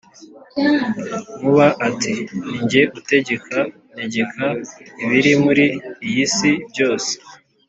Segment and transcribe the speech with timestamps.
[1.37, 2.13] nkuba Ati:
[2.49, 3.59] "Ni jye utegeka,
[3.93, 4.45] ntegeka,
[5.03, 5.65] ibiri muri
[6.07, 7.11] iyi si byose;